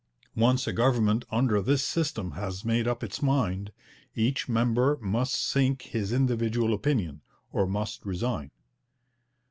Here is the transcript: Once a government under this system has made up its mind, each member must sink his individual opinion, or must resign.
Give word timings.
Once 0.35 0.65
a 0.65 0.73
government 0.73 1.25
under 1.29 1.61
this 1.61 1.83
system 1.83 2.31
has 2.31 2.65
made 2.65 2.87
up 2.87 3.03
its 3.03 3.21
mind, 3.21 3.71
each 4.15 4.49
member 4.49 4.97
must 4.99 5.35
sink 5.35 5.83
his 5.83 6.11
individual 6.11 6.73
opinion, 6.73 7.21
or 7.51 7.67
must 7.67 8.03
resign. 8.03 8.49